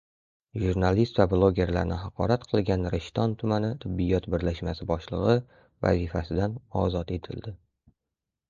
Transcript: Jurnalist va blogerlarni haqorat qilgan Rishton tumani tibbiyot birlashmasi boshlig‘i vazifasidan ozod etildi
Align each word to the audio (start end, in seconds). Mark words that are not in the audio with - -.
Jurnalist 0.61 1.19
va 1.21 1.25
blogerlarni 1.33 1.97
haqorat 2.05 2.45
qilgan 2.53 2.87
Rishton 2.95 3.35
tumani 3.43 3.69
tibbiyot 3.85 4.29
birlashmasi 4.37 4.89
boshlig‘i 4.95 5.37
vazifasidan 5.87 6.57
ozod 6.87 7.15
etildi 7.21 7.55